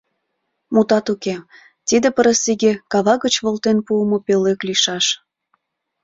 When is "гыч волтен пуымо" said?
3.23-4.17